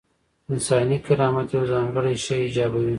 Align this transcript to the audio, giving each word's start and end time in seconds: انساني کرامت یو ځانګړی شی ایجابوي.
انساني 0.51 0.97
کرامت 1.07 1.47
یو 1.55 1.63
ځانګړی 1.73 2.15
شی 2.23 2.37
ایجابوي. 2.45 2.89